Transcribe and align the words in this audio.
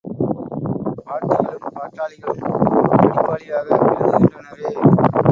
பாட்டிகளும் 1.07 1.75
பாட்டாளிகளும் 1.75 2.55
படிப்பாளியாக 2.91 3.67
விளங்குகின்றனரே. 3.79 4.71